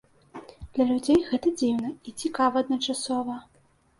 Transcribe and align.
Для 0.77 0.85
людзей 0.91 1.19
гэта 1.31 1.51
дзіўна 1.59 1.91
і 2.11 2.13
цікава 2.23 2.63
адначасова. 2.65 3.35